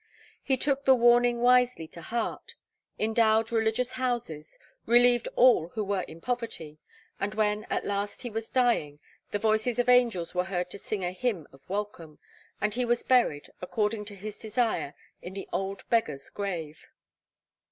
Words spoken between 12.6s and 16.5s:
he was buried, according to his desire, in the old beggar's